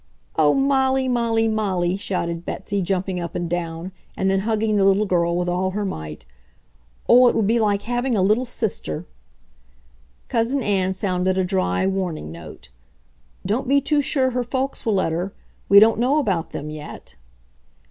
"Oh, 0.35 0.55
Molly, 0.55 1.07
Molly, 1.07 1.47
Molly!" 1.47 1.95
shouted 1.95 2.43
Betsy, 2.43 2.81
jumping 2.81 3.19
up 3.19 3.35
and 3.35 3.47
down, 3.47 3.91
and 4.17 4.31
then 4.31 4.39
hugging 4.39 4.75
the 4.75 4.83
little 4.83 5.05
girl 5.05 5.37
with 5.37 5.47
all 5.47 5.69
her 5.69 5.85
might. 5.85 6.25
"Oh, 7.07 7.27
it 7.27 7.35
will 7.35 7.43
be 7.43 7.59
like 7.59 7.83
having 7.83 8.15
a 8.15 8.23
little 8.23 8.43
sister!" 8.43 9.05
Cousin 10.27 10.63
Ann 10.63 10.95
sounded 10.95 11.37
a 11.37 11.43
dry, 11.45 11.85
warning 11.85 12.31
note: 12.31 12.69
"Don't 13.45 13.67
be 13.67 13.79
too 13.79 14.01
sure 14.01 14.31
her 14.31 14.43
folks 14.43 14.87
will 14.87 14.95
let 14.95 15.11
her. 15.11 15.35
We 15.69 15.79
don't 15.79 15.99
know 15.99 16.17
about 16.17 16.49
them 16.49 16.71
yet." 16.71 17.13